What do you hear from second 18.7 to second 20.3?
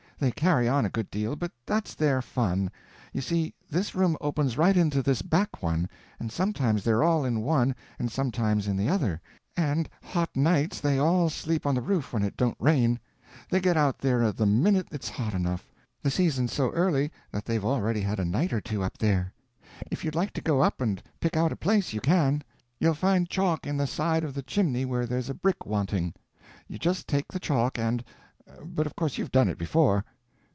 up there. If you'd